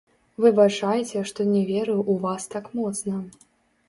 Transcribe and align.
Выбачайце, 0.43 1.21
што 1.31 1.45
не 1.49 1.61
верыў 1.71 1.99
у 2.13 2.15
вас 2.23 2.47
так 2.55 2.65
моцна. 2.81 3.19